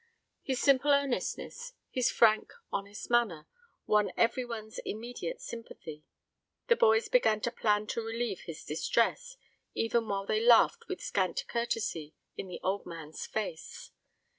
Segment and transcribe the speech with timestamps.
[0.41, 3.45] His simple earnestness his frank, honest manner
[3.85, 6.03] won every one's immediate sympathy.
[6.69, 9.37] The boys began to plan to relieve his distress,
[9.75, 13.91] even while they laughed with scant courtesy in the old man's face.